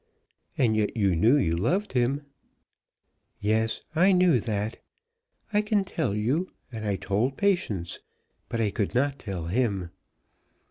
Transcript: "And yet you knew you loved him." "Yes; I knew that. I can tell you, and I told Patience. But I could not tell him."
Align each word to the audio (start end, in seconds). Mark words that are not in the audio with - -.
"And 0.57 0.75
yet 0.75 0.97
you 0.97 1.15
knew 1.15 1.37
you 1.37 1.55
loved 1.55 1.93
him." 1.93 2.23
"Yes; 3.39 3.81
I 3.95 4.13
knew 4.13 4.39
that. 4.39 4.79
I 5.53 5.61
can 5.61 5.83
tell 5.83 6.15
you, 6.15 6.49
and 6.71 6.87
I 6.87 6.95
told 6.95 7.37
Patience. 7.37 7.99
But 8.49 8.61
I 8.61 8.71
could 8.71 8.95
not 8.95 9.19
tell 9.19 9.45
him." 9.45 9.91